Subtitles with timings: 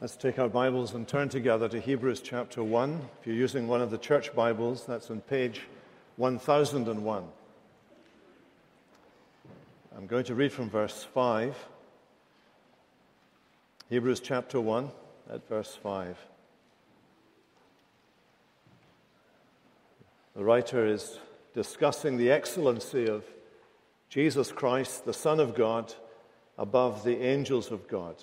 [0.00, 3.00] Let's take our Bibles and turn together to Hebrews chapter 1.
[3.20, 5.62] If you're using one of the church Bibles, that's on page
[6.14, 7.24] 1001.
[9.96, 11.56] I'm going to read from verse 5.
[13.90, 14.88] Hebrews chapter 1
[15.32, 16.16] at verse 5.
[20.36, 21.18] The writer is
[21.54, 23.24] discussing the excellency of
[24.08, 25.92] Jesus Christ, the Son of God,
[26.56, 28.22] above the angels of God.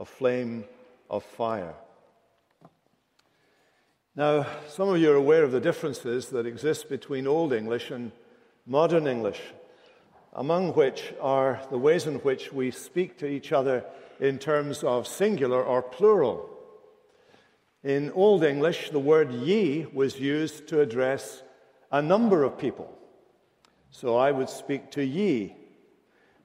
[0.00, 0.64] a flame
[1.10, 1.74] of fire.
[4.16, 8.10] Now, some of you are aware of the differences that exist between Old English and
[8.66, 9.40] Modern English,
[10.32, 13.84] among which are the ways in which we speak to each other
[14.18, 16.48] in terms of singular or plural.
[17.84, 21.42] In Old English, the word ye was used to address
[21.92, 22.90] a number of people.
[23.90, 25.56] So I would speak to ye.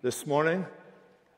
[0.01, 0.65] This morning,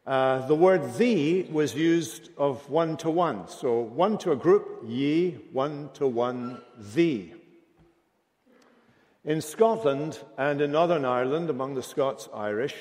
[0.08, 3.46] uh, the word thee was used of one to one.
[3.50, 7.34] So one to a group, ye, one to one, thee.
[9.26, 12.74] In Scotland and in Northern Ireland, among the Scots Irish,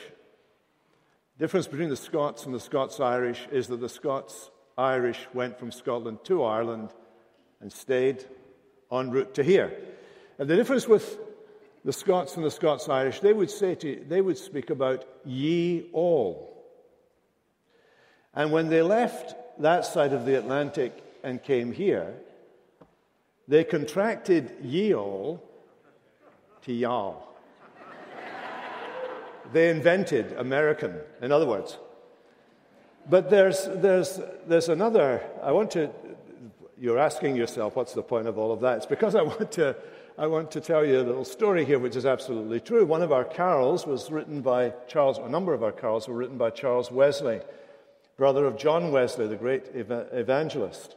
[1.37, 5.73] difference between the Scots and the Scots Irish is that the Scots Irish went from
[5.73, 6.91] Scotland to Ireland
[7.61, 8.25] and stayed
[8.93, 9.77] en route to here.
[10.39, 11.19] And the difference with
[11.85, 15.91] the Scots and the Scots Irish, they would say to, they would speak about ye
[15.93, 16.56] all.
[18.37, 22.15] And when they left that side of the Atlantic and came here,
[23.49, 25.43] they contracted ye all
[26.63, 27.35] to y'all.
[29.53, 31.79] they invented American, in other words.
[33.09, 35.91] But there's, there's, there's another, I want to,
[36.77, 38.79] you're asking yourself, what's the point of all of that?
[38.79, 39.77] It's because I want to,
[40.19, 42.85] I want to tell you a little story here, which is absolutely true.
[42.85, 46.37] One of our carols was written by Charles, a number of our carols were written
[46.37, 47.41] by Charles Wesley
[48.17, 50.97] brother of John Wesley, the great evangelist.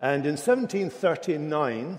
[0.00, 1.98] And in 1739,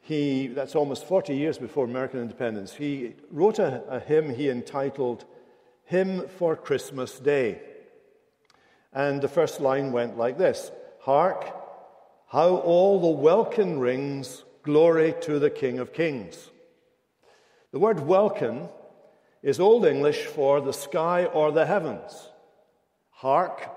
[0.00, 5.24] he, that's almost 40 years before American independence, he wrote a, a hymn he entitled
[5.84, 7.60] Hymn for Christmas Day.
[8.92, 10.70] And the first line went like this
[11.00, 11.44] Hark,
[12.28, 16.50] how all the welkin rings, glory to the King of Kings.
[17.72, 18.68] The word welkin
[19.42, 22.28] is Old English for the sky or the heavens.
[23.10, 23.68] Hark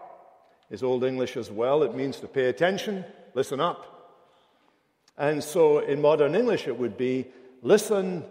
[0.69, 1.83] is Old English as well.
[1.83, 3.87] It means to pay attention, listen up.
[5.17, 7.27] And so in modern English, it would be
[7.61, 8.25] listen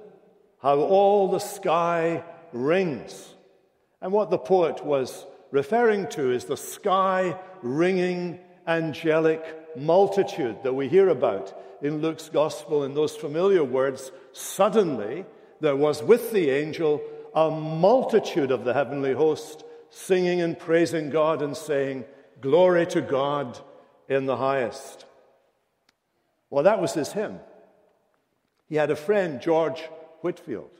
[0.60, 3.34] how all the sky rings.
[4.00, 10.88] And what the poet was referring to is the sky ringing angelic multitude that we
[10.88, 14.10] hear about in Luke's gospel in those familiar words.
[14.32, 15.24] Suddenly,
[15.60, 17.00] there was with the angel
[17.34, 22.04] a multitude of the heavenly host singing and praising God and saying,
[22.40, 23.58] Glory to God
[24.08, 25.04] in the highest.
[26.48, 27.38] Well, that was his hymn.
[28.68, 29.80] He had a friend, George
[30.20, 30.70] Whitefield.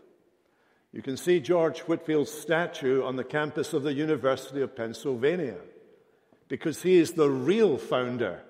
[0.93, 5.57] You can see George Whitefield's statue on the campus of the University of Pennsylvania
[6.49, 8.43] because he is the real founder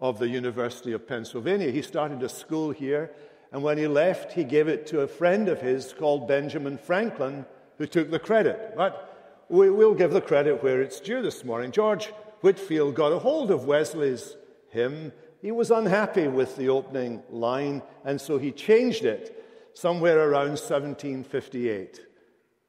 [0.00, 1.70] of the University of Pennsylvania.
[1.70, 3.10] He started a school here
[3.52, 7.44] and when he left, he gave it to a friend of his called Benjamin Franklin,
[7.76, 8.72] who took the credit.
[8.76, 11.70] But we, will give the credit where it's due this morning.
[11.70, 12.06] George
[12.40, 14.36] Whitefield got a hold of Wesley's
[14.70, 15.12] hymn.
[15.42, 22.00] He was unhappy with the opening line, and so he changed it somewhere around 1758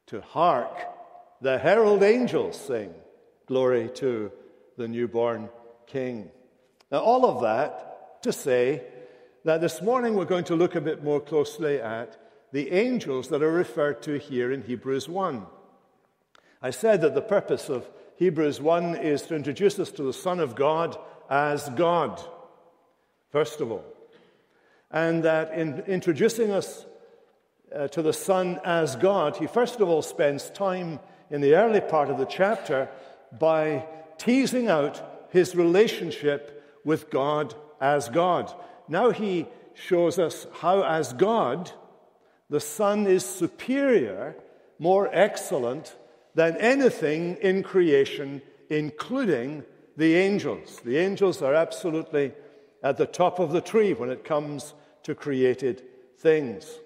[0.06, 0.76] to Hark,
[1.40, 2.92] the herald angels sing,
[3.46, 4.30] glory to
[4.76, 5.48] the newborn
[5.86, 6.30] King.
[6.90, 8.82] Now, all of that to say
[9.44, 12.16] that this morning we're going to look a bit more closely at
[12.52, 15.44] the angels that are referred to here in Hebrews 1.
[16.62, 17.86] I said that the purpose of
[18.16, 20.96] Hebrews 1 is to introduce us to the Son of God
[21.28, 22.24] as God,
[23.32, 23.84] first of all.
[24.90, 26.86] And that in introducing us
[27.74, 31.00] uh, to the Son as God, he first of all spends time
[31.30, 32.88] in the early part of the chapter
[33.38, 33.84] by
[34.16, 38.50] teasing out his relationship with God as God
[38.88, 41.70] now he shows us how, as God,
[42.50, 44.36] the Son is superior,
[44.78, 45.96] more excellent
[46.34, 49.64] than anything in creation, including
[49.96, 50.80] the angels.
[50.84, 52.32] The angels are absolutely
[52.82, 55.82] at the top of the tree when it comes to created
[56.18, 56.78] things.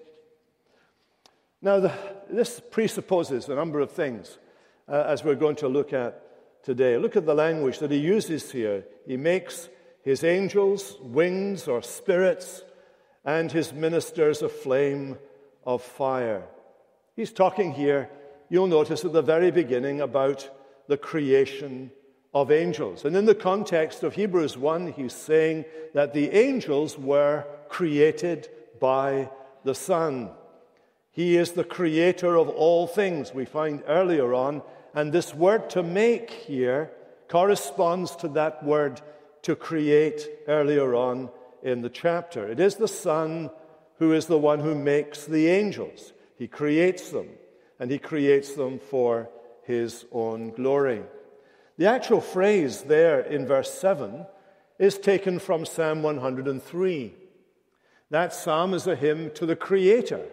[1.61, 1.93] Now, the,
[2.29, 4.37] this presupposes a number of things
[4.87, 6.23] uh, as we're going to look at
[6.63, 6.97] today.
[6.97, 8.85] Look at the language that he uses here.
[9.05, 9.67] He makes
[10.03, 12.63] his angels wings or spirits,
[13.25, 15.17] and his ministers a flame
[15.65, 16.43] of fire.
[17.15, 18.09] He's talking here,
[18.49, 20.49] you'll notice at the very beginning, about
[20.87, 21.91] the creation
[22.33, 23.05] of angels.
[23.05, 28.47] And in the context of Hebrews 1, he's saying that the angels were created
[28.79, 29.29] by
[29.63, 30.29] the Son.
[31.11, 34.61] He is the creator of all things, we find earlier on.
[34.93, 36.91] And this word to make here
[37.27, 39.01] corresponds to that word
[39.43, 41.29] to create earlier on
[41.63, 42.47] in the chapter.
[42.47, 43.49] It is the Son
[43.97, 46.13] who is the one who makes the angels.
[46.37, 47.27] He creates them,
[47.79, 49.29] and He creates them for
[49.63, 51.03] His own glory.
[51.77, 54.25] The actual phrase there in verse 7
[54.77, 57.13] is taken from Psalm 103.
[58.09, 60.25] That psalm is a hymn to the Creator.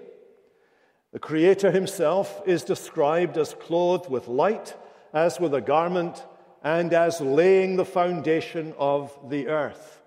[1.12, 4.74] The Creator himself is described as clothed with light,
[5.12, 6.24] as with a garment,
[6.66, 10.02] and as laying the foundation of the earth.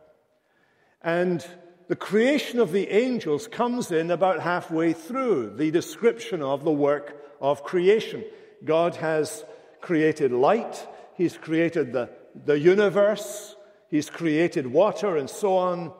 [1.01, 1.43] And
[1.87, 7.15] the creation of the angels comes in about halfway through the description of the work
[7.39, 8.25] of creation.
[8.65, 9.45] God has
[9.79, 10.85] created light,
[11.15, 12.09] He's created the,
[12.43, 13.55] the universe,
[13.89, 15.93] He's created water, and so on.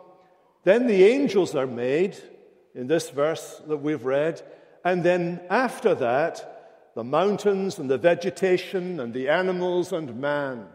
[0.66, 2.18] Then the angels are made
[2.76, 4.42] in this verse that we've read.
[4.84, 6.49] And then after that,
[7.00, 10.68] the mountains and the vegetation and the animals and man.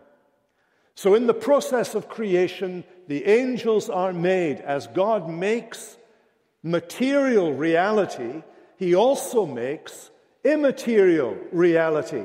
[0.94, 4.56] So, in the process of creation, the angels are made.
[4.60, 5.98] As God makes
[6.62, 8.42] material reality,
[8.78, 10.10] He also makes
[10.42, 12.24] immaterial reality.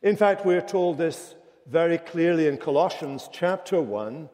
[0.00, 1.34] In fact, we're told this
[1.66, 4.28] very clearly in Colossians chapter 1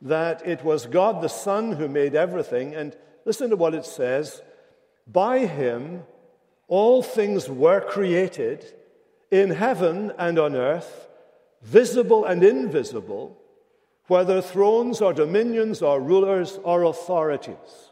[0.00, 2.74] that it was God the Son who made everything.
[2.74, 2.96] And
[3.26, 4.40] listen to what it says
[5.06, 6.04] By him
[6.68, 8.64] all things were created
[9.30, 11.08] in heaven and on earth,
[11.62, 13.36] visible and invisible,
[14.06, 17.90] whether thrones or dominions or rulers or authorities.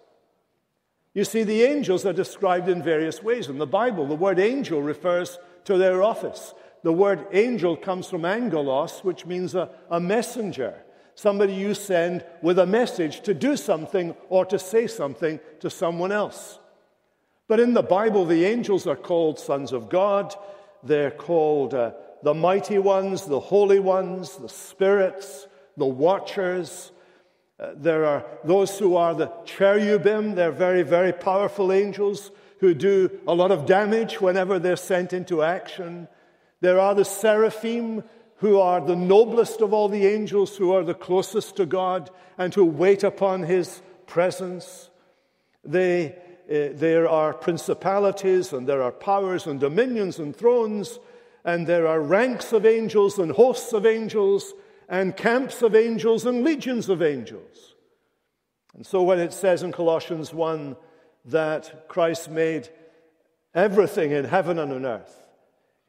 [1.14, 3.48] You see, the angels are described in various ways.
[3.48, 6.54] In the Bible, the word angel refers to their office.
[6.82, 10.74] The word angel comes from angelos, which means a, a messenger,
[11.14, 16.12] somebody you send with a message to do something or to say something to someone
[16.12, 16.58] else.
[17.52, 20.34] But in the Bible, the angels are called sons of God.
[20.82, 21.90] They're called uh,
[22.22, 25.46] the mighty ones, the holy ones, the spirits,
[25.76, 26.92] the watchers.
[27.60, 30.34] Uh, there are those who are the cherubim.
[30.34, 35.42] They're very, very powerful angels who do a lot of damage whenever they're sent into
[35.42, 36.08] action.
[36.62, 38.02] There are the seraphim,
[38.36, 42.08] who are the noblest of all the angels, who are the closest to God,
[42.38, 44.88] and who wait upon his presence.
[45.62, 46.16] They,
[46.52, 50.98] Eh, there are principalities, and there are powers, and dominions, and thrones,
[51.46, 54.52] and there are ranks of angels, and hosts of angels,
[54.86, 57.74] and camps of angels, and legions of angels.
[58.74, 60.76] And so when it says in Colossians 1
[61.24, 62.68] that Christ made
[63.54, 65.22] everything in heaven and on earth,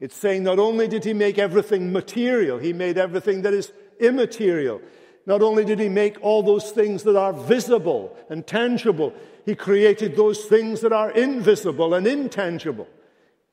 [0.00, 3.70] it's saying not only did he make everything material, he made everything that is
[4.00, 4.80] immaterial.
[5.26, 10.16] Not only did he make all those things that are visible and tangible, he created
[10.16, 12.88] those things that are invisible and intangible.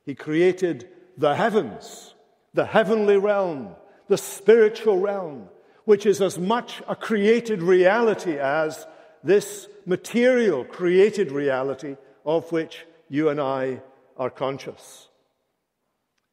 [0.05, 2.15] He created the heavens,
[2.53, 3.75] the heavenly realm,
[4.07, 5.49] the spiritual realm,
[5.85, 8.85] which is as much a created reality as
[9.23, 13.81] this material created reality of which you and I
[14.17, 15.09] are conscious.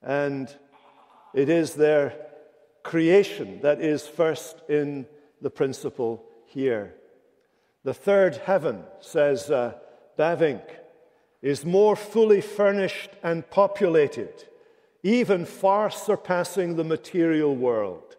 [0.02, 0.48] And
[1.34, 2.14] it is their
[2.82, 5.06] creation that is first in
[5.42, 6.94] the principle here.
[7.85, 9.75] The third heaven, says uh,
[10.18, 10.62] Bavinck,
[11.42, 14.44] is more fully furnished and populated,
[15.02, 18.16] even far surpassing the material world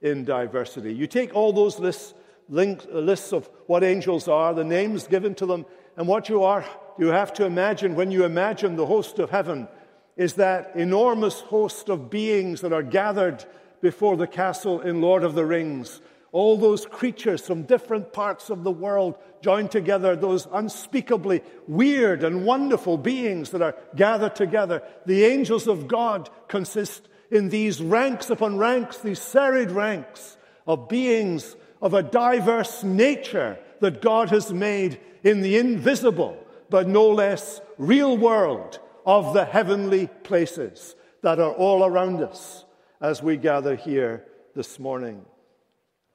[0.00, 0.92] in diversity.
[0.94, 2.14] You take all those lists,
[2.48, 5.66] link, lists of what angels are, the names given to them,
[5.96, 6.64] and what you are,
[6.98, 9.68] you have to imagine when you imagine the host of heaven
[10.16, 13.44] is that enormous host of beings that are gathered
[13.80, 16.00] before the castle in Lord of the Rings.
[16.32, 22.46] All those creatures from different parts of the world joined together, those unspeakably weird and
[22.46, 24.82] wonderful beings that are gathered together.
[25.04, 31.54] The angels of God consist in these ranks upon ranks, these serried ranks of beings
[31.82, 36.38] of a diverse nature that God has made in the invisible,
[36.70, 42.64] but no less real world of the heavenly places that are all around us
[43.00, 44.24] as we gather here
[44.54, 45.24] this morning.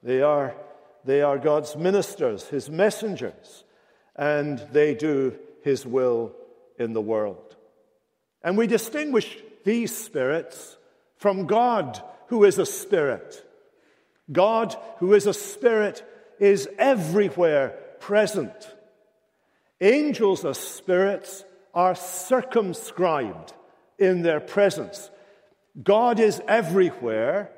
[0.04, 0.56] They are,
[1.06, 3.64] they are God's ministers, his messengers,
[4.16, 6.34] and they do his will
[6.78, 7.56] in the world.
[8.44, 10.78] And we distinguish these spirits
[11.18, 13.44] from God, who is a spirit.
[14.32, 16.04] God, who is a spirit,
[16.40, 18.76] is everywhere present.
[19.82, 23.54] Angels as spirits are circumscribed
[24.00, 25.10] in their presence.
[25.82, 27.52] God is everywhere.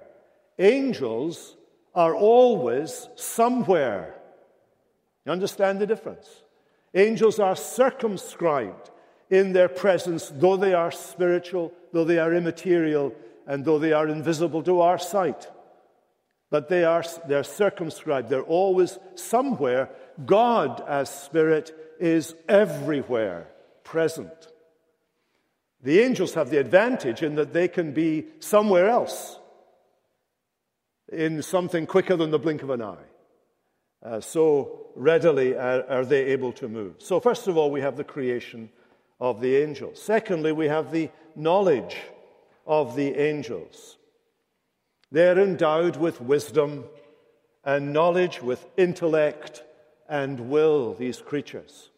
[0.57, 1.55] Angels
[1.95, 4.15] are always somewhere.
[5.25, 6.27] You understand the difference?
[6.93, 8.89] Angels are circumscribed
[9.29, 13.13] in their presence, though they are spiritual, though they are immaterial,
[13.45, 15.47] and though they are invisible to our sight.
[16.49, 18.29] But they are they're circumscribed.
[18.29, 19.89] They're always somewhere.
[20.25, 23.47] God, as Spirit, is everywhere
[23.83, 24.47] present.
[25.81, 29.39] The angels have the advantage in that they can be somewhere else
[31.11, 32.95] in something quicker than the blink of an eye.
[34.01, 36.95] Uh, so readily are, are they able to move.
[36.99, 38.69] So, first of all, we have the creation
[39.19, 40.01] of the angels.
[40.01, 41.97] Secondly, we have the knowledge
[42.65, 43.97] of the angels.
[45.11, 46.85] They're endowed with wisdom
[47.65, 49.63] and knowledge, with intellect
[50.07, 51.89] and will, these creatures.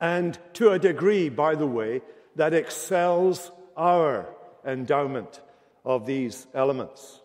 [0.00, 2.02] And to a degree, by the way,
[2.36, 4.26] that excels our
[4.64, 5.40] endowment
[5.84, 7.20] of these elements.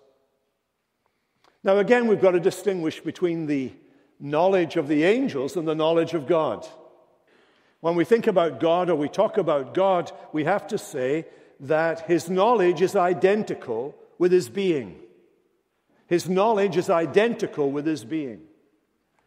[1.64, 3.72] Now, again, we've got to distinguish between the
[4.20, 6.68] knowledge of the angels and the knowledge of God.
[7.80, 11.26] When we think about God or we talk about God, we have to say
[11.62, 15.00] that his knowledge is identical with his being.
[16.08, 18.42] His knowledge is identical with his being.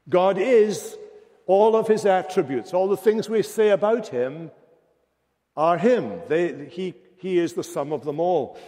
[0.08, 0.96] God is
[1.46, 4.50] all of his attributes, all the things we say about him
[5.56, 6.20] are him.
[6.28, 8.58] They, he, he is the sum of them all.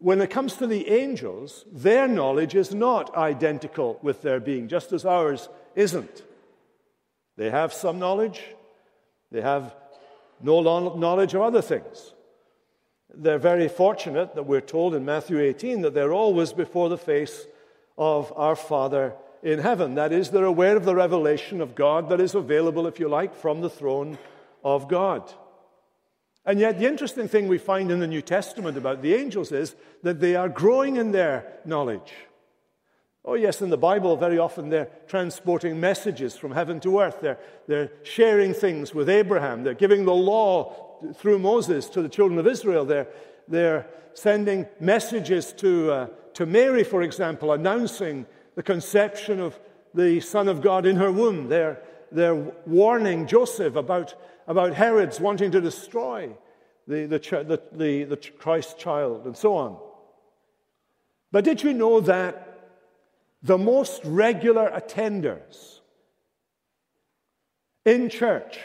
[0.00, 4.92] When it comes to the angels, their knowledge is not identical with their being, just
[4.92, 6.22] as ours isn't.
[7.36, 8.42] They have some knowledge,
[9.30, 9.74] they have
[10.42, 10.62] no
[10.96, 12.14] knowledge of other things.
[13.14, 17.46] They're very fortunate that we're told in Matthew 18 that they're always before the face
[17.98, 19.96] of our Father in heaven.
[19.96, 23.34] That is, they're aware of the revelation of God that is available, if you like,
[23.34, 24.16] from the throne
[24.64, 25.30] of God.
[26.46, 29.76] And yet, the interesting thing we find in the New Testament about the angels is
[30.02, 32.12] that they are growing in their knowledge.
[33.24, 37.18] Oh, yes, in the Bible, very often they're transporting messages from heaven to earth.
[37.20, 39.62] They're, they're sharing things with Abraham.
[39.62, 42.86] They're giving the law through Moses to the children of Israel.
[42.86, 43.08] They're,
[43.46, 49.60] they're sending messages to, uh, to Mary, for example, announcing the conception of
[49.92, 51.48] the Son of God in her womb.
[51.48, 52.34] They're, they're
[52.66, 54.14] warning Joseph about,
[54.50, 56.28] about Herod's wanting to destroy
[56.88, 59.78] the, the, the, the, the Christ child, and so on.
[61.30, 62.48] But did you know that
[63.44, 65.78] the most regular attenders
[67.84, 68.58] in church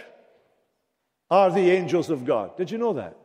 [1.30, 2.58] are the angels of God.
[2.58, 3.16] Did you know that?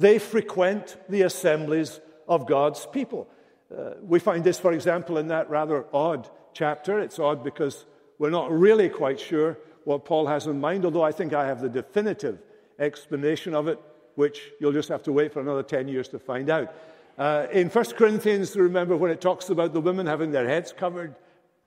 [0.00, 3.28] They frequent the assemblies of God's people.
[3.70, 6.98] Uh, we find this, for example, in that rather odd chapter.
[6.98, 7.86] It's odd because
[8.18, 9.56] we're not really quite sure
[9.90, 12.38] what Paul has in mind, although I think I have the definitive
[12.78, 13.80] explanation of it,
[14.14, 16.72] which you'll just have to wait for another 10 years to find out.
[17.18, 21.16] Uh, in 1 Corinthians, remember when it talks about the women having their heads covered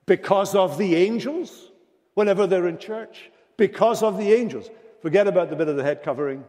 [0.06, 1.70] because of the angels,
[2.14, 3.30] whenever they're in church?
[3.58, 4.70] Because of the angels.
[5.02, 6.44] Forget about the bit of the head covering.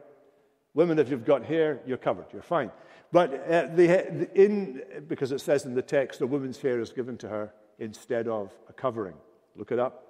[0.76, 2.72] Women, if you've got hair, you're covered, you're fine.
[3.12, 7.18] But uh, the, in, because it says in the text, a woman's hair is given
[7.18, 9.16] to her instead of a covering.
[9.58, 10.05] Look it up.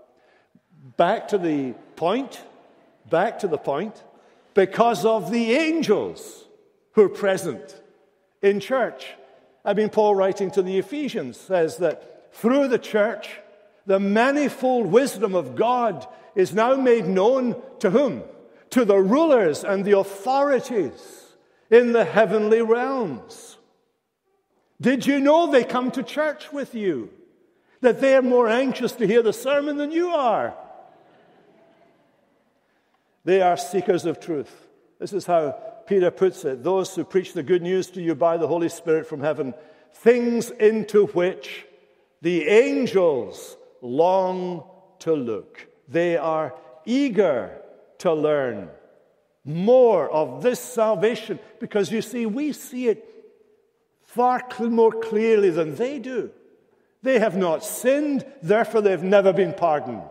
[0.97, 2.41] Back to the point,
[3.09, 4.01] back to the point,
[4.53, 6.45] because of the angels
[6.93, 7.81] who are present
[8.41, 9.07] in church.
[9.65, 13.39] I mean, Paul writing to the Ephesians says that through the church,
[13.85, 18.23] the manifold wisdom of God is now made known to whom?
[18.71, 21.23] To the rulers and the authorities
[21.69, 23.57] in the heavenly realms.
[24.79, 27.09] Did you know they come to church with you?
[27.81, 30.55] That they're more anxious to hear the sermon than you are?
[33.25, 34.67] They are seekers of truth.
[34.99, 35.51] This is how
[35.87, 39.07] Peter puts it, those who preach the good news to you by the Holy Spirit
[39.07, 39.53] from heaven,
[39.93, 41.65] things into which
[42.21, 44.63] the angels long
[44.99, 45.67] to look.
[45.87, 46.55] They are
[46.85, 47.61] eager
[47.99, 48.69] to learn
[49.43, 53.05] more of this salvation because you see, we see it
[54.03, 56.31] far more clearly than they do.
[57.03, 60.09] They have not sinned, therefore, they've never been pardoned.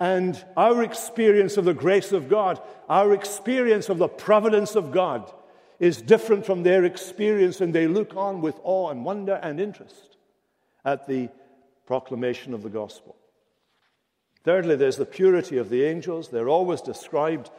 [0.00, 5.32] And our experience of the grace of God, our experience of the providence of God,
[5.80, 10.16] is different from their experience, and they look on with awe and wonder and interest
[10.84, 11.28] at the
[11.86, 13.16] proclamation of the gospel.
[14.44, 16.28] Thirdly, there's the purity of the angels.
[16.28, 17.50] They're always described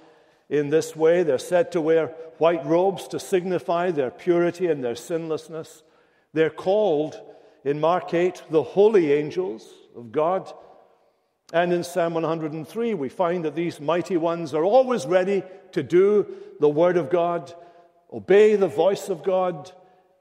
[0.50, 1.24] in this way.
[1.24, 5.84] They're said to wear white robes to signify their purity and their sinlessness.
[6.34, 7.20] They're called
[7.64, 10.52] in Mark 8 the holy angels of God.
[11.52, 16.28] And in Psalm 103, we find that these mighty ones are always ready to do
[16.60, 17.54] the word of God,
[18.14, 19.72] obey the voice of God,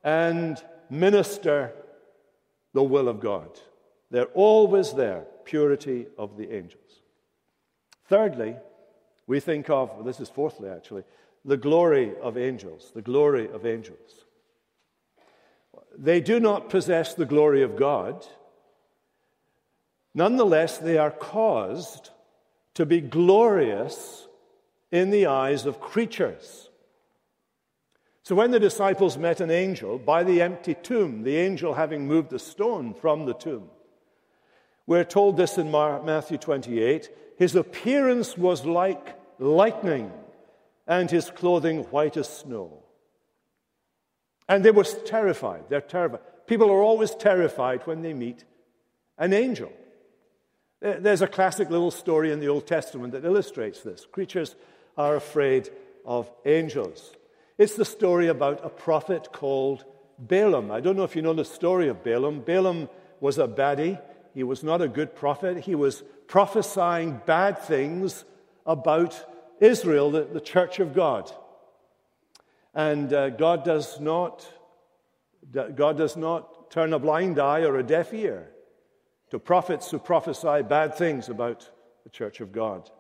[0.03, 1.73] and minister
[2.73, 3.61] the will of God.
[4.11, 7.03] They're always there, purity of the angels.
[8.07, 8.57] Thirdly,
[9.27, 11.05] we think of, well, this is fourthly actually,
[11.45, 14.25] the glory of angels, the glory of angels.
[15.97, 18.27] They do not possess the glory of God.
[20.19, 22.11] Nonetheless, they are caused
[22.75, 24.27] to be glorious
[24.91, 26.71] in the eyes of creatures.
[28.25, 32.31] So when the disciples met an angel by the empty tomb, the angel having moved
[32.31, 33.71] the stone from the tomb,
[34.89, 40.11] we're told this in Matthew 28 his appearance was like lightning,
[40.89, 42.83] and his clothing white as snow.
[44.49, 45.67] And they were terrified.
[45.69, 46.23] They're terrified.
[46.49, 48.45] People are always terrified when they meet
[49.17, 49.71] an angel.
[50.81, 54.07] There's a classic little story in the Old Testament that illustrates this.
[54.07, 54.55] Creatures
[54.97, 55.71] are afraid
[56.05, 57.13] of angels.
[57.57, 59.85] It's the story about a prophet called
[60.19, 60.71] Balaam.
[60.71, 62.41] I don't know if you know the story of Balaam.
[62.41, 64.01] Balaam was a baddie.
[64.35, 65.59] He was not a good prophet.
[65.59, 68.25] He was prophesying bad things
[68.65, 69.25] about
[69.61, 71.33] Israel, the, the church of God.
[72.73, 74.49] And uh, God does not
[75.51, 78.51] God does not turn a blind eye or a deaf ear
[79.31, 81.69] to prophets who prophesy bad things about
[82.05, 82.91] the church of God.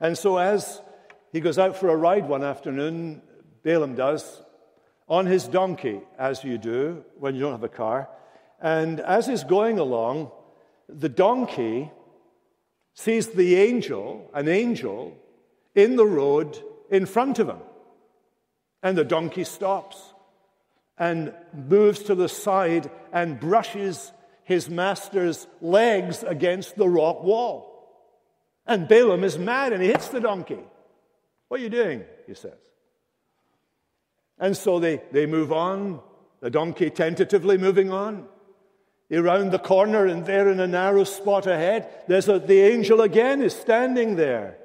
[0.00, 0.80] And so, as
[1.32, 3.22] he goes out for a ride one afternoon,
[3.62, 4.42] Balaam does,
[5.08, 8.08] on his donkey, as you do when you don't have a car.
[8.60, 10.30] And as he's going along,
[10.88, 11.90] the donkey
[12.94, 15.16] sees the angel, an angel,
[15.74, 16.58] in the road
[16.90, 17.60] in front of him.
[18.82, 20.14] And the donkey stops
[20.96, 24.12] and moves to the side and brushes
[24.50, 27.88] his master's legs against the rock wall.
[28.66, 30.58] And Balaam is mad and he hits the donkey.
[31.46, 32.02] What are you doing?
[32.26, 32.58] He says.
[34.40, 36.00] And so they, they move on,
[36.40, 38.26] the donkey tentatively moving on.
[39.12, 43.42] Around the corner, and there in a narrow spot ahead, there's a, the angel again
[43.42, 44.58] is standing there.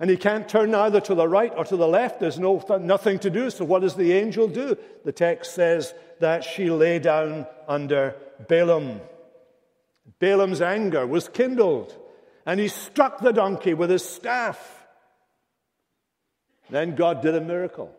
[0.00, 2.18] And he can't turn either to the right or to the left.
[2.18, 3.50] There's no, nothing to do.
[3.50, 4.76] So, what does the angel do?
[5.04, 8.16] The text says that she lay down under
[8.48, 9.00] Balaam.
[10.18, 11.96] Balaam's anger was kindled,
[12.44, 14.86] and he struck the donkey with his staff.
[16.70, 17.94] Then God did a miracle.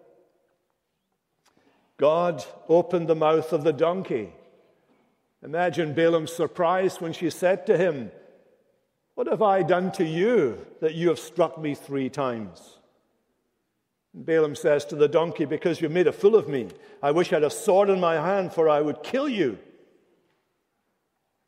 [1.98, 4.34] God opened the mouth of the donkey.
[5.44, 8.12] Imagine Balaam's surprise when she said to him,
[9.16, 12.80] what have I done to you that you have struck me three times?
[14.14, 16.70] Balaam says to the donkey, Because you made a fool of me.
[17.02, 19.60] I wish I had a sword in my hand, for I would kill you.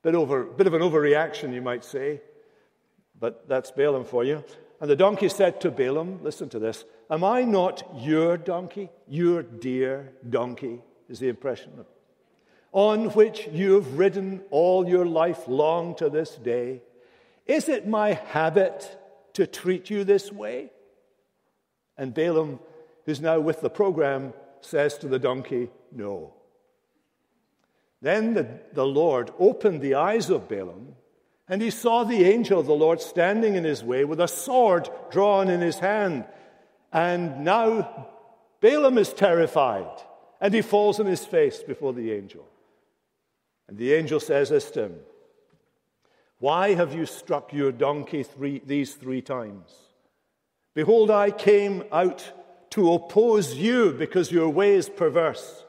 [0.05, 2.21] Bit, over, bit of an overreaction, you might say,
[3.19, 4.43] but that's Balaam for you.
[4.79, 9.41] And the donkey said to Balaam, Listen to this, Am I not your donkey, your
[9.41, 10.83] dear donkey?
[11.09, 11.71] Is the impression
[12.71, 16.83] on which you have ridden all your life long to this day?
[17.47, 18.99] Is it my habit
[19.33, 20.69] to treat you this way?
[21.97, 22.59] And Balaam,
[23.07, 26.35] who's now with the program, says to the donkey, No.
[28.05, 30.93] Then the, the Lord opened the eyes of Balaam,
[31.47, 34.87] and he saw the angel of the Lord standing in his way with a sword
[35.09, 36.25] drawn in his hand.
[36.93, 38.05] And now
[38.61, 39.89] Balaam is terrified,
[40.39, 42.47] and he falls on his face before the angel.
[43.67, 44.99] And the angel says this to him
[46.37, 49.73] why have you struck your donkey three, these three times?
[50.75, 52.31] Behold, I came out
[52.69, 55.63] to oppose you because your way is perverse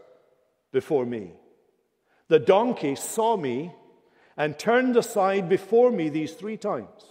[0.70, 1.32] before me.
[2.28, 3.72] The donkey saw me
[4.36, 7.04] and turned aside before me these three times.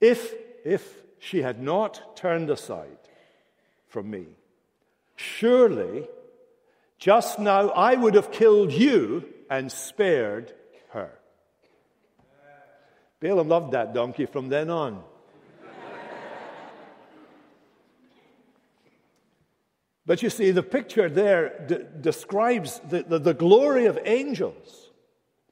[0.00, 2.98] If, if she had not turned aside
[3.88, 4.26] from me,
[5.16, 6.08] surely
[6.98, 10.52] just now I would have killed you and spared
[10.90, 11.10] her.
[13.20, 15.02] Balaam loved that donkey from then on.
[20.08, 24.88] But you see, the picture there d- describes the, the, the glory of angels,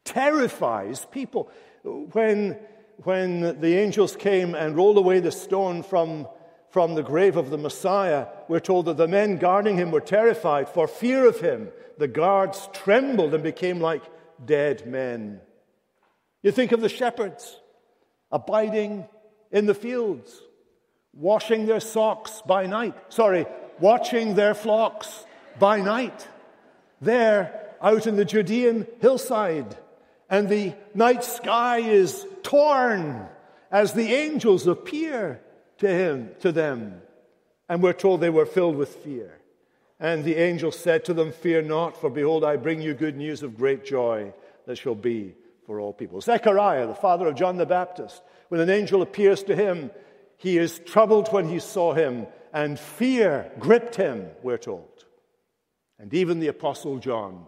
[0.03, 1.51] terrifies people.
[1.85, 2.59] When,
[3.03, 6.27] when the angels came and rolled away the stone from,
[6.71, 10.71] from the grave of the Messiah, we're told that the men guarding him were terrified
[10.71, 11.69] for fear of him.
[11.99, 14.05] The guards trembled and became like
[14.43, 15.43] dead men.
[16.43, 17.61] You think of the shepherds
[18.33, 19.07] abiding
[19.53, 20.41] in the fields,
[21.13, 22.95] washing their socks by night.
[23.13, 23.45] Sorry,
[23.81, 25.25] watching their flocks
[25.59, 26.29] by night.
[27.01, 29.77] There, out in the Judean hillside,
[30.29, 33.29] and the night sky is torn
[33.71, 35.41] as the angels appear
[35.79, 37.03] to him, to them.
[37.69, 39.39] And we're told they were filled with fear.
[39.99, 43.43] And the angel said to them, Fear not, for behold, I bring you good news
[43.43, 44.33] of great joy
[44.67, 45.35] that shall be
[45.67, 46.21] for all people.
[46.21, 49.91] Zechariah, the father of John the Baptist, when an angel appears to him,
[50.37, 55.05] he is troubled when he saw him, and fear gripped him, we're told.
[55.99, 57.45] And even the Apostle John,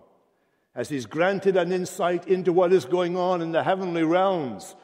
[0.74, 4.74] as he's granted an insight into what is going on in the heavenly realms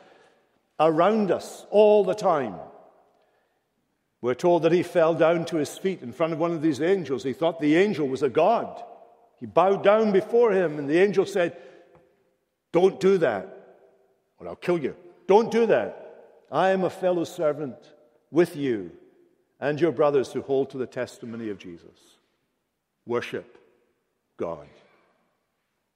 [0.81, 2.55] around us all the time,
[4.23, 6.81] we're told that he fell down to his feet in front of one of these
[6.81, 7.23] angels.
[7.23, 8.83] He thought the angel was a god.
[9.41, 11.55] He bowed down before him, and the angel said,
[12.73, 13.77] Don't do that,
[14.39, 14.97] or I'll kill you.
[15.27, 16.39] Don't do that.
[16.51, 17.77] I am a fellow servant
[18.31, 18.91] with you
[19.64, 22.18] and your brothers who hold to the testimony of Jesus.
[23.07, 23.57] Worship
[24.37, 24.66] God.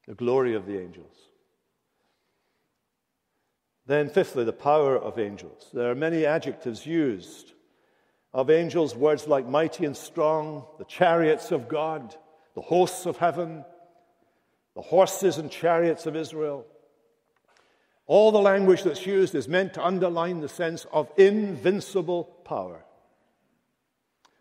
[0.06, 1.14] The glory of the angels.
[3.84, 5.68] Then, fifthly, the power of angels.
[5.74, 7.52] There are many adjectives used
[8.32, 12.16] of angels, words like mighty and strong, the chariots of God,
[12.54, 13.66] the hosts of heaven,
[14.76, 16.64] the horses and chariots of Israel.
[18.06, 22.86] All the language that's used is meant to underline the sense of invincible power.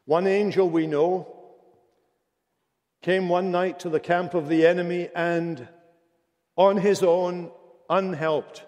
[0.08, 1.28] One angel we know
[3.02, 5.68] came one night to the camp of the enemy and,
[6.56, 7.52] on his own,
[7.90, 8.64] unhelped,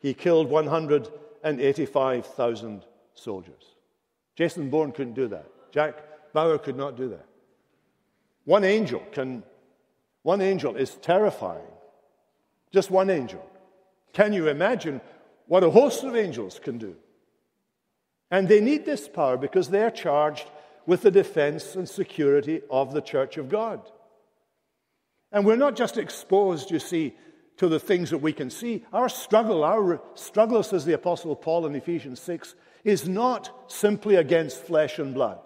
[0.00, 3.62] he killed 185,000 soldiers.
[4.34, 5.46] Jason Bourne couldn't do that.
[5.70, 7.26] Jack Bauer could not do that.
[8.44, 9.44] One angel can,
[10.22, 11.62] one angel is terrifying.
[12.72, 13.48] Just one angel.
[14.12, 15.00] Can you imagine
[15.46, 16.96] what a host of angels can do?
[18.32, 20.50] And they need this power because they're charged
[20.86, 23.80] with the defense and security of the church of God.
[25.32, 27.16] And we're not just exposed, you see,
[27.56, 28.84] to the things that we can see.
[28.92, 34.62] Our struggle, our struggle, says the Apostle Paul in Ephesians 6, is not simply against
[34.62, 35.40] flesh and blood.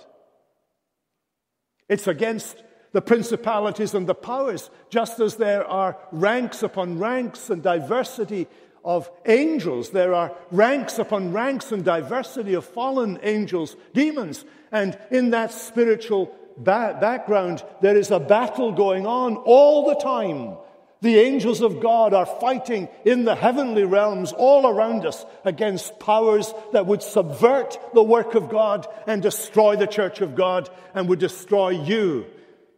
[1.88, 7.62] It's against the principalities and the powers, just as there are ranks upon ranks and
[7.62, 8.48] diversity
[8.84, 9.90] of angels.
[9.90, 14.44] There are ranks upon ranks and diversity of fallen angels, demons.
[14.72, 20.56] And in that spiritual ba- background, there is a battle going on all the time
[21.02, 26.52] the angels of God are fighting in the heavenly realms all around us against powers
[26.72, 31.18] that would subvert the work of God and destroy the church of God and would
[31.18, 32.26] destroy you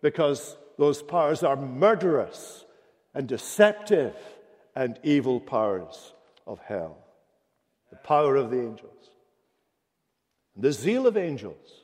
[0.03, 2.65] because those powers are murderous
[3.13, 4.15] and deceptive
[4.75, 6.15] and evil powers
[6.47, 6.99] of hell.
[7.91, 9.11] The power of the angels.
[10.57, 11.83] The zeal of angels.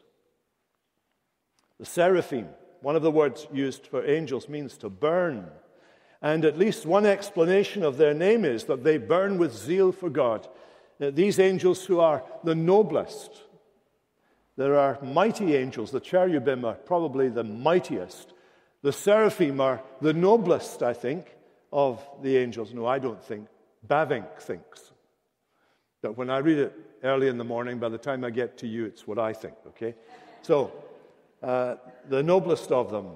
[1.78, 2.48] The seraphim,
[2.80, 5.48] one of the words used for angels, means to burn
[6.20, 10.10] and at least one explanation of their name is that they burn with zeal for
[10.10, 10.48] God.
[11.00, 13.44] Uh, these angels who are the noblest,
[14.56, 15.92] there are mighty angels.
[15.92, 18.32] The cherubim are probably the mightiest.
[18.82, 21.36] The seraphim are the noblest, I think,
[21.72, 22.72] of the angels.
[22.72, 23.48] No, I don't think.
[23.86, 24.92] Bavinck thinks.
[26.02, 28.66] But when I read it early in the morning, by the time I get to
[28.66, 29.94] you, it's what I think, okay?
[30.42, 30.72] So,
[31.42, 31.76] uh,
[32.08, 33.08] the noblest of them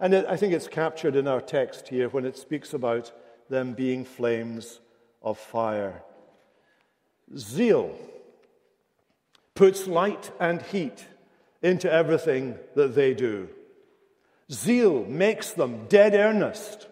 [0.00, 3.12] and it, I think it's captured in our text here when it speaks about
[3.48, 4.80] them being flames
[5.22, 6.02] of fire.
[7.36, 7.96] Zeal
[9.54, 11.06] puts light and heat
[11.62, 13.48] into everything that they do.
[14.50, 16.88] Zeal makes them dead earnest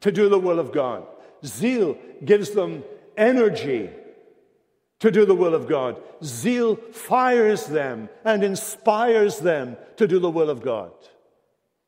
[0.00, 1.06] to do the will of God.
[1.44, 2.84] Zeal gives them
[3.16, 3.90] energy
[5.00, 6.00] to do the will of God.
[6.22, 10.92] Zeal fires them and inspires them to do the will of God.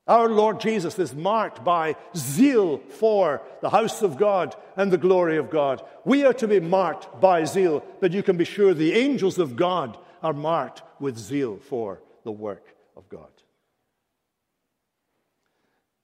[0.07, 5.37] Our Lord Jesus is marked by zeal for the house of God and the glory
[5.37, 5.83] of God.
[6.07, 9.55] We are to be marked by zeal, but you can be sure the angels of
[9.55, 13.29] God are marked with zeal for the work of God.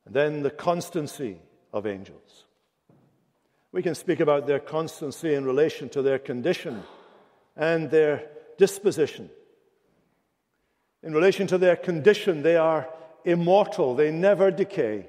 [0.05, 1.39] And then the constancy
[1.75, 2.45] of angels.
[3.73, 6.85] We can speak about their constancy in relation to their condition
[7.57, 9.29] and their disposition.
[11.03, 12.89] In relation to their condition, they are
[13.25, 15.09] immortal, they never decay.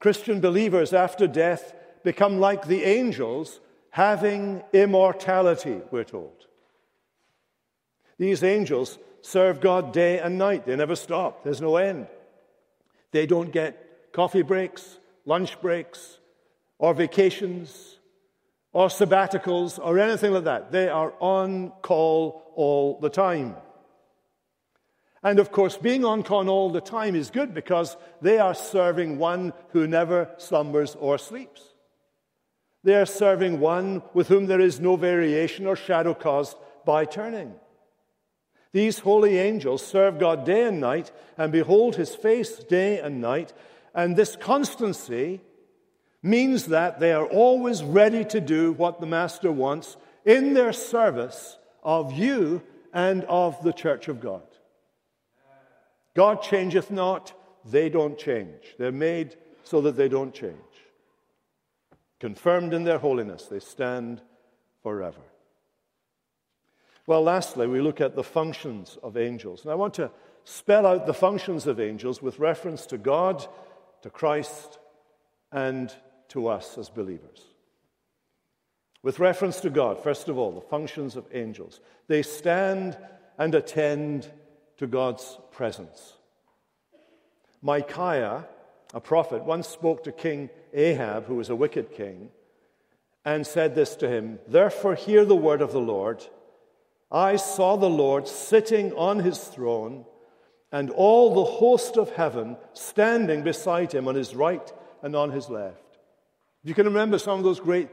[0.00, 3.60] Christian believers after death become like the angels,
[3.90, 6.46] having immortality, we're told.
[8.16, 10.64] These angels serve God day and night.
[10.64, 12.06] They never stop, there's no end.
[13.10, 16.18] They don't get coffee breaks, lunch breaks,
[16.78, 17.98] or vacations,
[18.72, 20.72] or sabbaticals, or anything like that.
[20.72, 23.56] They are on call all the time.
[25.22, 29.18] And of course, being on call all the time is good because they are serving
[29.18, 31.62] one who never slumbers or sleeps.
[32.84, 37.54] They are serving one with whom there is no variation or shadow caused by turning.
[38.72, 43.52] These holy angels serve God day and night and behold his face day and night.
[43.94, 45.40] And this constancy
[46.22, 51.58] means that they are always ready to do what the Master wants in their service
[51.82, 54.42] of you and of the church of God.
[56.14, 57.32] God changeth not,
[57.64, 58.74] they don't change.
[58.78, 60.54] They're made so that they don't change.
[62.18, 64.20] Confirmed in their holiness, they stand
[64.82, 65.20] forever.
[67.06, 69.62] Well, lastly, we look at the functions of angels.
[69.62, 70.10] And I want to
[70.44, 73.46] spell out the functions of angels with reference to God,
[74.02, 74.78] to Christ,
[75.52, 75.92] and
[76.28, 77.42] to us as believers.
[79.02, 81.80] With reference to God, first of all, the functions of angels.
[82.08, 82.96] They stand
[83.38, 84.30] and attend
[84.78, 86.14] to God's presence.
[87.62, 88.46] Micaiah,
[88.94, 92.30] a prophet, once spoke to King Ahab, who was a wicked king,
[93.24, 96.24] and said this to him Therefore, hear the word of the Lord.
[97.10, 100.04] I saw the Lord sitting on his throne,
[100.72, 105.48] and all the host of heaven standing beside him on his right and on his
[105.48, 105.98] left.
[106.64, 107.88] You can remember some of those great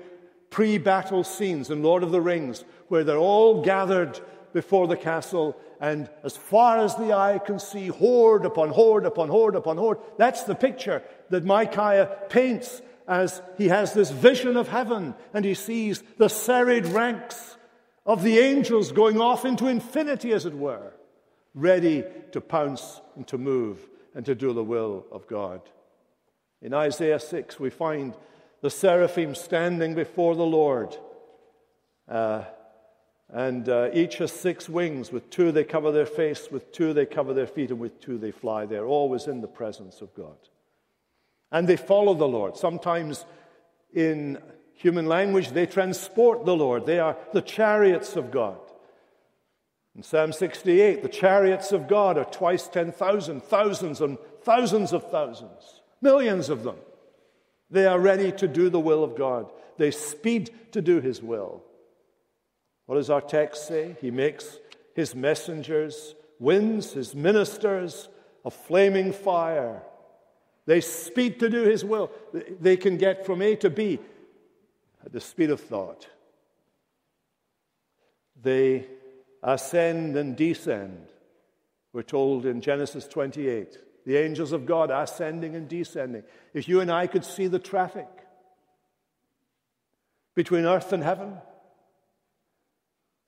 [0.50, 4.20] pre battle scenes in Lord of the Rings where they're all gathered
[4.54, 9.28] before the castle, and as far as the eye can see, horde upon horde upon
[9.28, 9.98] horde upon horde.
[10.18, 15.54] That's the picture that Micaiah paints as he has this vision of heaven and he
[15.54, 17.58] sees the serried ranks
[18.06, 20.94] of the angels going off into infinity, as it were,
[21.56, 23.80] ready to pounce and to move
[24.14, 25.62] and to do the will of God.
[26.62, 28.14] In Isaiah 6, we find
[28.62, 30.96] the seraphim standing before the Lord.
[32.08, 32.44] Uh,
[33.30, 35.12] and uh, each has six wings.
[35.12, 38.18] With two they cover their face, with two they cover their feet, and with two
[38.18, 38.66] they fly.
[38.66, 40.38] They're always in the presence of God.
[41.52, 42.58] And they follow the Lord.
[42.58, 43.26] Sometimes
[43.94, 44.40] in
[44.74, 46.86] human language, they transport the Lord.
[46.86, 48.60] They are the chariots of God.
[49.96, 55.82] In Psalm 68, the chariots of God are twice 10,000, thousands and thousands of thousands,
[56.02, 56.76] millions of them.
[57.72, 59.52] They are ready to do the will of God.
[59.78, 61.64] They speed to do his will.
[62.86, 63.96] What does our text say?
[64.02, 64.60] He makes
[64.96, 68.10] his messengers winds, his ministers
[68.44, 69.82] a flaming fire.
[70.66, 72.12] They speed to do his will.
[72.34, 74.00] They can get from A to B
[75.06, 76.08] at the speed of thought.
[78.42, 78.88] They
[79.46, 81.08] ascend and descend.
[81.94, 86.24] We're told in Genesis 28 the angels of God ascending and descending.
[86.54, 88.08] If you and I could see the traffic
[90.36, 91.38] between earth and heaven,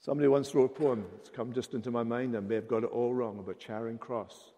[0.01, 2.83] somebody once wrote a poem, it's come just into my mind, I may have got
[2.83, 4.51] it all wrong, about Charing Cross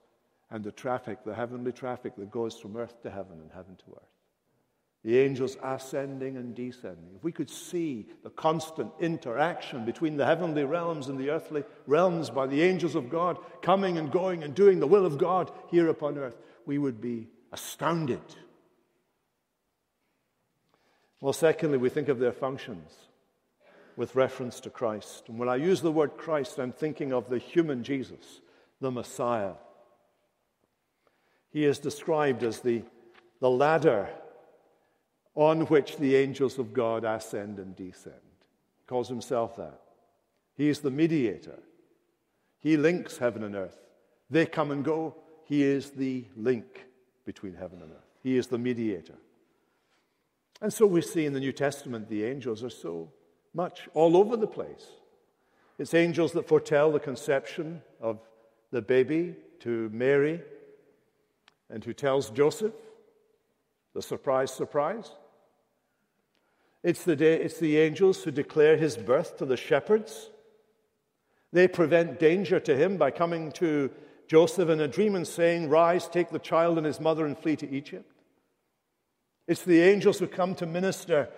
[0.50, 3.92] and the traffic, the heavenly traffic that goes from earth to heaven and heaven to
[3.92, 4.19] earth.
[5.06, 7.16] The angels ascending and descending.
[7.16, 12.30] If we could see the constant interaction between the heavenly realms and the earthly realms
[12.30, 15.88] by the angels of God coming and going and doing the will of God here
[15.88, 16.36] upon earth,
[16.66, 18.22] we would be astounded.
[21.22, 22.92] Well, secondly, we think of their functions
[23.96, 25.26] with reference to Christ.
[25.28, 28.42] And when I use the word Christ, I'm thinking of the human Jesus,
[28.80, 29.54] the Messiah.
[31.52, 32.84] He is described as the,
[33.42, 34.10] the ladder
[35.40, 38.16] on which the angels of God ascend and descend.
[38.78, 39.80] He calls himself that.
[40.58, 41.60] He is the mediator.
[42.60, 43.78] He links heaven and earth.
[44.30, 45.16] They come and go.
[45.46, 46.86] He is the link
[47.24, 48.10] between heaven and earth.
[48.22, 49.16] He is the mediator.
[50.62, 53.10] And so we see in the New Testament the angels are so
[53.54, 54.88] much all over the place.
[55.78, 58.20] It's angels that foretell the conception of
[58.72, 60.42] the baby to Mary
[61.70, 62.74] and who tells Joseph
[63.94, 65.12] the surprise, surprise.
[66.84, 70.30] It's the, day, it's the angels who declare his birth to the shepherds.
[71.52, 73.92] They prevent danger to him by coming to
[74.28, 77.56] Joseph in a dream and saying, Rise, take the child and his mother and flee
[77.58, 78.10] to Egypt.
[79.48, 81.30] It's the angels who come to minister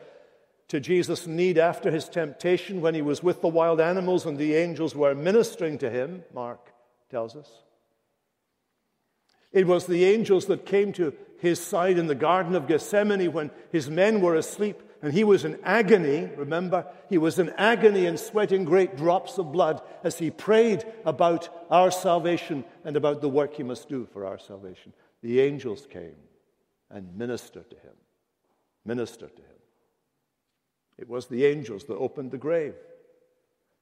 [0.67, 4.55] to Jesus' need after his temptation when he was with the wild animals and the
[4.55, 6.71] angels were ministering to him, Mark
[7.09, 7.49] tells us.
[9.51, 13.51] It was the angels that came to his side in the Garden of Gethsemane when
[13.71, 16.85] his men were asleep And he was in agony, remember?
[17.09, 21.89] He was in agony and sweating great drops of blood as he prayed about our
[21.89, 24.93] salvation and about the work he must do for our salvation.
[25.23, 26.15] The angels came
[26.89, 27.95] and ministered to him.
[28.85, 29.47] Ministered to him.
[30.97, 32.75] It was the angels that opened the grave.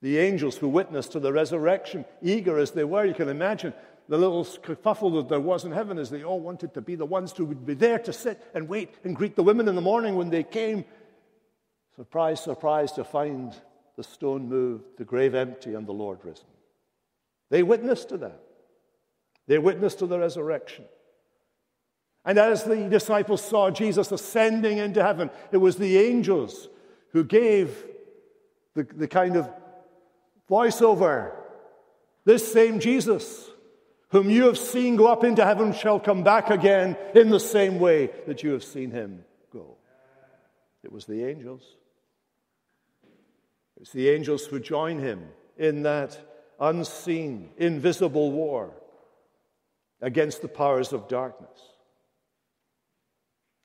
[0.02, 3.74] The angels who witnessed to the resurrection, eager as they were, you can imagine
[4.08, 7.06] the little kerfuffle that there was in heaven as they all wanted to be the
[7.06, 9.82] ones who would be there to sit and wait and greet the women in the
[9.82, 10.86] morning when they came.
[12.00, 13.54] Surprise, surprise to find
[13.98, 16.46] the stone moved, the grave empty, and the Lord risen.
[17.50, 18.40] They witnessed to that.
[19.48, 20.86] They witnessed to the resurrection.
[22.24, 26.70] And as the disciples saw Jesus ascending into heaven, it was the angels
[27.12, 27.84] who gave
[28.76, 29.50] the, the kind of
[30.50, 31.34] voiceover.
[32.24, 33.50] This same Jesus
[34.12, 37.78] whom you have seen go up into heaven shall come back again in the same
[37.78, 39.76] way that you have seen him go.
[40.82, 41.76] It was the angels.
[43.80, 46.20] It was the angels who join him in that
[46.60, 48.74] unseen, invisible war
[50.02, 51.58] against the powers of darkness.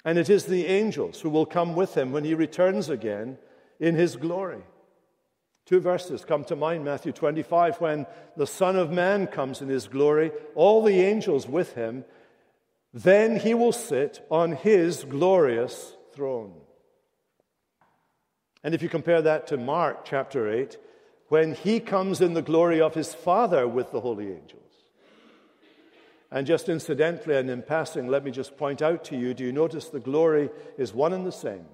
[0.04, 3.38] And it is the angels who will come with him when he returns again
[3.80, 4.62] in his glory.
[5.66, 9.88] Two verses come to mind Matthew 25, when the Son of Man comes in his
[9.88, 12.04] glory, all the angels with him,
[12.92, 16.54] then he will sit on his glorious throne.
[18.64, 20.78] And if you compare that to Mark chapter 8,
[21.28, 24.60] when he comes in the glory of his Father with the holy angels.
[26.30, 29.52] And just incidentally and in passing, let me just point out to you do you
[29.52, 31.66] notice the glory is one and the same?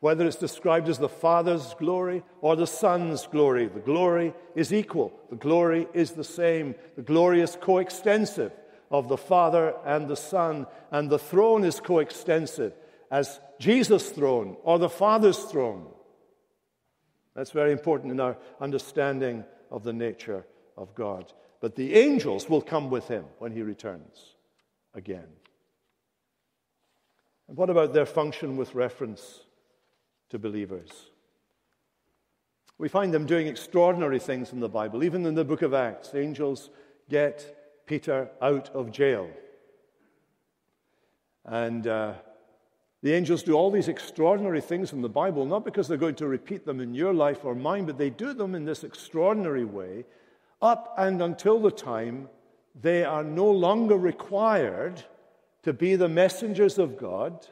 [0.00, 5.18] Whether it's described as the Father's glory or the Son's glory, the glory is equal.
[5.30, 6.74] The glory is the same.
[6.96, 8.52] The glory is coextensive
[8.90, 12.74] of the Father and the Son, and the throne is coextensive
[13.10, 15.86] as Jesus' throne or the Father's throne.
[17.34, 20.44] That's very important in our understanding of the nature
[20.76, 21.32] of God.
[21.60, 24.34] But the angels will come with him when he returns
[24.94, 25.28] again.
[27.48, 29.40] And what about their function with reference
[30.32, 31.10] to believers.
[32.78, 35.04] We find them doing extraordinary things in the Bible.
[35.04, 36.70] Even in the book of Acts, angels
[37.10, 39.28] get Peter out of jail.
[41.44, 42.14] And uh,
[43.02, 46.28] the angels do all these extraordinary things in the Bible, not because they're going to
[46.28, 50.04] repeat them in your life or mine, but they do them in this extraordinary way
[50.60, 52.28] up and until the time
[52.80, 55.02] they are no longer required
[55.64, 57.46] to be the messengers of God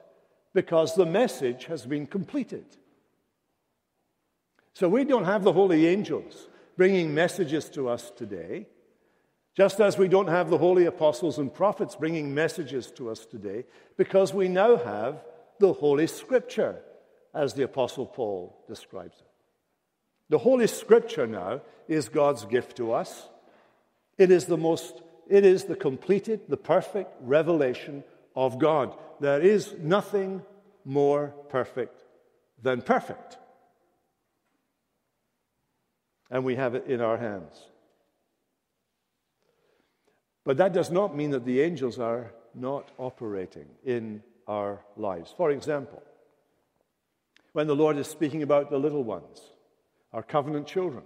[0.55, 2.65] because the message has been completed.
[4.73, 8.67] So we don't have the holy angels bringing messages to us today,
[9.57, 13.65] just as we don't have the holy apostles and prophets bringing messages to us today,
[13.97, 15.23] because we now have
[15.61, 16.81] the Holy Scripture,
[17.33, 19.27] as the Apostle Paul describes it.
[20.31, 23.29] The Holy Scripture now is God's gift to us.
[24.18, 28.03] It is the most, it is the completed, the perfect revelation
[28.35, 28.96] of God.
[29.20, 30.42] There is nothing
[30.85, 32.05] more perfect
[32.62, 33.38] than perfect.
[36.31, 37.61] And we have it in our hands.
[40.44, 45.33] But that does not mean that the angels are not operating in our lives.
[45.37, 46.03] For example,
[47.53, 49.41] when the Lord is speaking about the little ones,
[50.13, 51.05] our covenant children,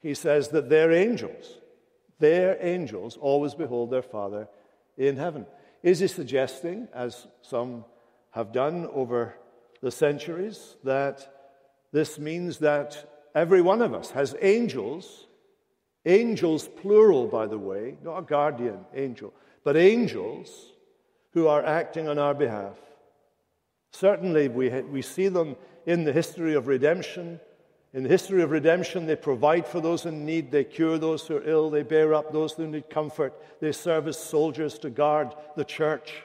[0.00, 1.58] he says that their angels,
[2.20, 4.48] their angels always behold their Father
[4.96, 5.46] in heaven.
[5.82, 7.84] Is he suggesting, as some
[8.30, 9.34] have done over
[9.80, 11.28] the centuries, that
[11.90, 13.04] this means that
[13.34, 15.26] every one of us has angels,
[16.06, 20.71] angels plural, by the way, not a guardian angel, but angels
[21.32, 22.76] who are acting on our behalf.
[23.92, 27.40] Certainly, we, we see them in the history of redemption
[27.94, 31.36] in the history of redemption, they provide for those in need, they cure those who
[31.36, 35.34] are ill, they bear up those who need comfort, they serve as soldiers to guard
[35.56, 36.22] the church.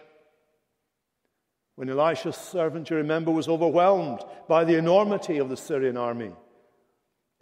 [1.76, 6.32] When Elisha's servant, you remember, was overwhelmed by the enormity of the Syrian army,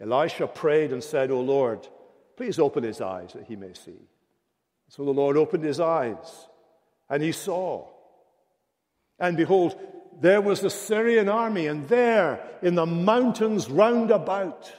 [0.00, 1.86] Elisha prayed and said, O Lord,
[2.36, 4.08] please open his eyes that he may see.
[4.88, 6.48] So the Lord opened his eyes,
[7.08, 7.86] and he saw.
[9.18, 9.78] And behold,
[10.20, 14.72] there was the Syrian army, and there in the mountains round about,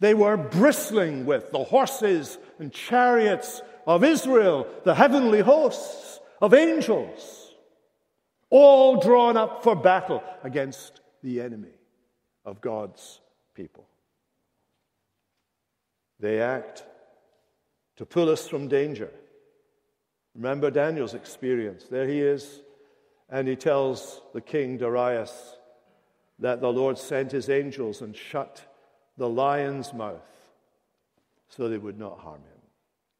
[0.00, 7.54] they were bristling with the horses and chariots of Israel, the heavenly hosts of angels,
[8.50, 11.74] all drawn up for battle against the enemy
[12.44, 13.20] of God's
[13.54, 13.86] people.
[16.20, 16.84] They act
[17.96, 19.10] to pull us from danger.
[20.34, 21.84] Remember Daniel's experience.
[21.84, 22.60] There he is
[23.30, 25.56] and he tells the king Darius,
[26.38, 28.62] that the Lord sent his angels and shut
[29.16, 30.20] the lion's mouth
[31.48, 32.60] so they would not harm him.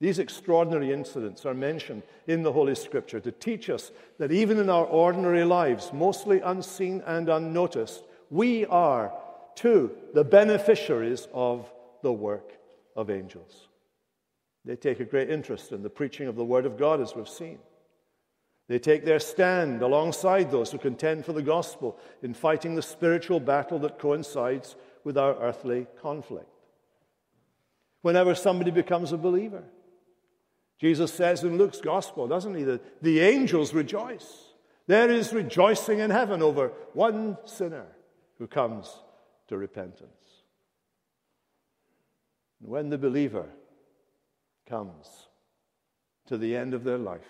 [0.00, 4.68] These extraordinary incidents are mentioned in the Holy Scripture to teach us that even in
[4.68, 9.12] our ordinary lives, mostly unseen and unnoticed, we are
[9.54, 11.70] too the beneficiaries of
[12.02, 12.52] the work
[12.96, 13.68] of angels.
[14.64, 17.28] They take a great interest in the preaching of the Word of God, as we've
[17.28, 17.58] seen.
[18.66, 23.40] They take their stand alongside those who contend for the gospel in fighting the spiritual
[23.40, 26.48] battle that coincides with our earthly conflict.
[28.00, 29.64] Whenever somebody becomes a believer,
[30.80, 34.54] Jesus says in Luke's gospel, doesn't he, that the angels rejoice.
[34.86, 37.86] There is rejoicing in heaven over one sinner
[38.38, 38.94] who comes
[39.48, 40.10] to repentance.
[42.60, 43.48] And when the believer
[44.68, 45.28] comes
[46.26, 47.20] to the end of their life,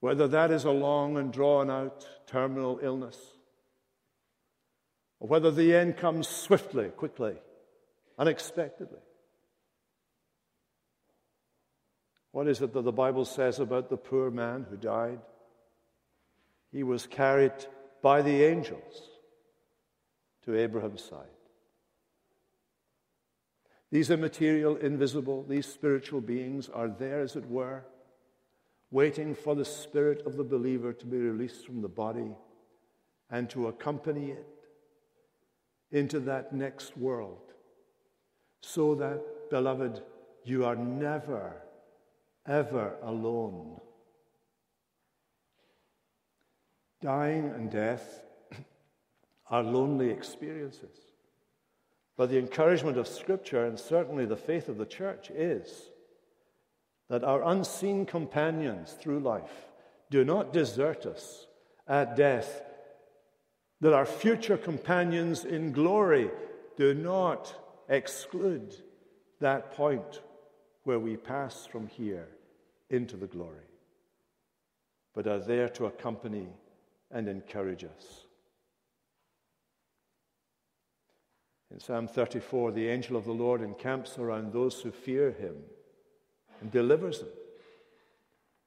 [0.00, 3.18] whether that is a long and drawn out terminal illness,
[5.20, 7.36] or whether the end comes swiftly, quickly,
[8.18, 9.00] unexpectedly.
[12.30, 15.20] What is it that the Bible says about the poor man who died?
[16.72, 17.52] He was carried
[18.02, 19.02] by the angels
[20.44, 21.33] to Abraham's side.
[23.94, 27.84] These immaterial, invisible, these spiritual beings are there, as it were,
[28.90, 32.34] waiting for the spirit of the believer to be released from the body
[33.30, 34.48] and to accompany it
[35.92, 37.52] into that next world.
[38.62, 40.02] So that, beloved,
[40.42, 41.62] you are never,
[42.48, 43.80] ever alone.
[47.00, 48.24] Dying and death
[49.50, 51.03] are lonely experiences.
[52.16, 55.90] But the encouragement of Scripture, and certainly the faith of the church, is
[57.08, 59.66] that our unseen companions through life
[60.10, 61.46] do not desert us
[61.88, 62.62] at death,
[63.80, 66.30] that our future companions in glory
[66.76, 67.52] do not
[67.88, 68.74] exclude
[69.40, 70.22] that point
[70.84, 72.28] where we pass from here
[72.90, 73.68] into the glory,
[75.14, 76.48] but are there to accompany
[77.10, 78.23] and encourage us.
[81.74, 85.56] In Psalm 34, the angel of the Lord encamps around those who fear him
[86.60, 87.30] and delivers them.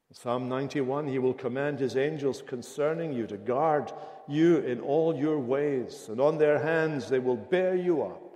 [0.10, 3.94] In Psalm 91, he will command his angels concerning you to guard
[4.28, 8.36] you in all your ways, and on their hands they will bear you up,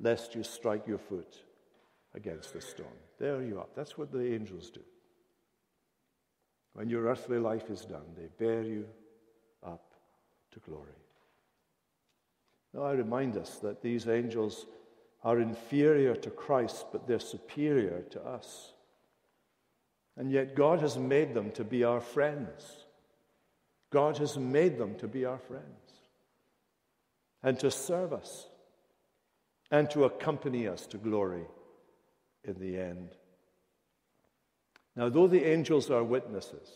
[0.00, 1.42] lest you strike your foot
[2.14, 2.86] against a stone.
[3.20, 3.74] Bear you up.
[3.76, 4.80] That's what the angels do.
[6.72, 8.86] When your earthly life is done, they bear you
[9.62, 9.92] up
[10.52, 10.94] to glory.
[12.76, 14.66] Now, I remind us that these angels
[15.24, 18.74] are inferior to Christ, but they're superior to us.
[20.18, 22.84] And yet, God has made them to be our friends.
[23.90, 25.64] God has made them to be our friends
[27.42, 28.46] and to serve us
[29.70, 31.46] and to accompany us to glory
[32.44, 33.08] in the end.
[34.94, 36.68] Now, though the angels are witnesses,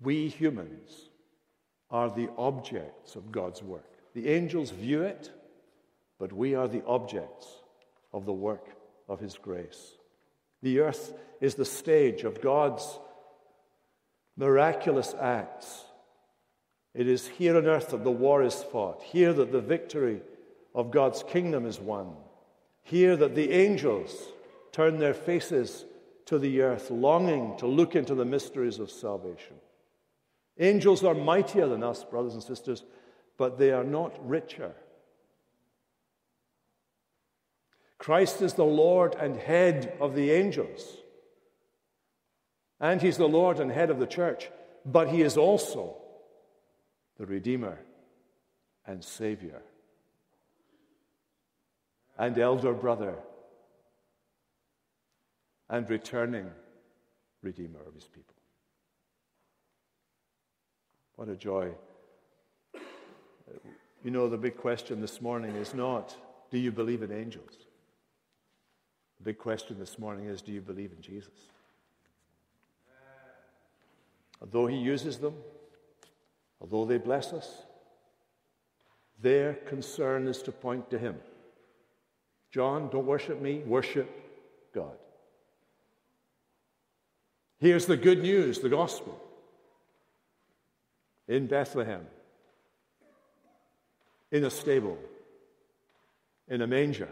[0.00, 1.08] we humans
[1.90, 3.93] are the objects of God's work.
[4.14, 5.30] The angels view it
[6.18, 7.46] but we are the objects
[8.12, 8.68] of the work
[9.08, 9.92] of His grace.
[10.62, 12.98] The earth is the stage of God's
[14.36, 15.84] miraculous acts.
[16.94, 20.22] It is here on earth that the war is fought, here that the victory
[20.74, 22.14] of God's kingdom is won,
[22.82, 24.14] here that the angels
[24.72, 25.84] turn their faces
[26.26, 29.56] to the earth, longing to look into the mysteries of salvation.
[30.58, 32.84] Angels are mightier than us, brothers and sisters,
[33.36, 34.74] but they are not richer
[38.04, 40.98] Christ is the Lord and head of the angels.
[42.78, 44.50] And he's the Lord and head of the church,
[44.84, 45.96] but he is also
[47.16, 47.78] the Redeemer
[48.86, 49.62] and Savior
[52.18, 53.14] and elder brother
[55.70, 56.50] and returning
[57.40, 58.34] Redeemer of his people.
[61.16, 61.70] What a joy.
[64.02, 66.14] You know, the big question this morning is not
[66.50, 67.52] do you believe in angels?
[69.18, 71.32] The big question this morning is do you believe in Jesus?
[74.40, 75.34] Although He uses them,
[76.60, 77.62] although they bless us,
[79.20, 81.16] their concern is to point to Him.
[82.50, 84.10] John, don't worship me, worship
[84.74, 84.96] God.
[87.58, 89.18] Here's the good news, the gospel.
[91.26, 92.06] In Bethlehem,
[94.34, 94.98] in a stable,
[96.48, 97.08] in a manger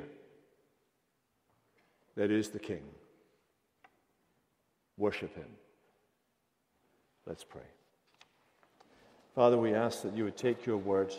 [2.17, 2.83] that is the King.
[4.97, 5.47] Worship him.
[7.25, 7.63] Let's pray.
[9.37, 11.15] Father, we ask that you would take your word,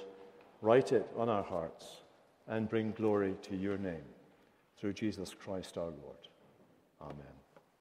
[0.62, 1.86] write it on our hearts,
[2.50, 4.04] and bring glory to your name
[4.78, 6.28] through Jesus Christ our Lord.
[7.02, 7.43] Amen.